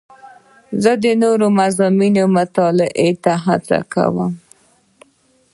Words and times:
زه 0.83 0.91
د 1.03 1.05
نوو 1.21 1.47
مضمونونو 1.59 2.23
مطالعې 2.37 3.09
ته 3.23 3.33
هڅه 3.45 3.77
کوم. 3.93 4.31